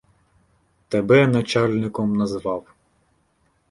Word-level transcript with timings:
Тебе 0.89 1.27
начальником 1.27 2.15
назвав. 2.15 2.65